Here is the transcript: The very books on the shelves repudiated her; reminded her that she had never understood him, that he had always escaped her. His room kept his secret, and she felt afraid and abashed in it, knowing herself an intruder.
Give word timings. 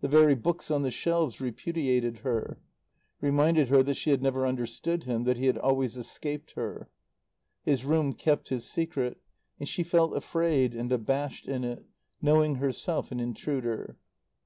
The 0.00 0.08
very 0.08 0.34
books 0.34 0.70
on 0.70 0.80
the 0.84 0.90
shelves 0.90 1.38
repudiated 1.38 2.20
her; 2.20 2.58
reminded 3.20 3.68
her 3.68 3.82
that 3.82 3.98
she 3.98 4.08
had 4.08 4.22
never 4.22 4.46
understood 4.46 5.04
him, 5.04 5.24
that 5.24 5.36
he 5.36 5.44
had 5.48 5.58
always 5.58 5.98
escaped 5.98 6.52
her. 6.52 6.88
His 7.66 7.84
room 7.84 8.14
kept 8.14 8.48
his 8.48 8.64
secret, 8.64 9.20
and 9.58 9.68
she 9.68 9.82
felt 9.82 10.16
afraid 10.16 10.74
and 10.74 10.90
abashed 10.90 11.46
in 11.46 11.62
it, 11.62 11.84
knowing 12.22 12.54
herself 12.54 13.12
an 13.12 13.20
intruder. 13.20 13.98